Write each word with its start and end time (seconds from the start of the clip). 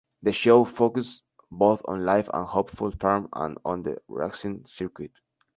The 0.23 0.33
show 0.33 0.65
focuses 0.65 1.21
both 1.51 1.83
on 1.85 2.03
life 2.03 2.27
at 2.33 2.45
Hopeful 2.45 2.89
Farm 2.89 3.29
and 3.33 3.59
on 3.63 3.83
the 3.83 3.99
racing 4.07 4.65
circuit. 4.65 5.11